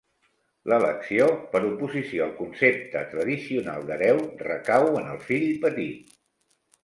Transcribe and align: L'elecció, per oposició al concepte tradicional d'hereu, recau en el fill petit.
L'elecció, 0.71 1.25
per 1.51 1.59
oposició 1.65 2.23
al 2.27 2.31
concepte 2.39 3.03
tradicional 3.13 3.85
d'hereu, 3.91 4.21
recau 4.47 4.89
en 5.03 5.11
el 5.17 5.23
fill 5.27 5.45
petit. 5.67 6.17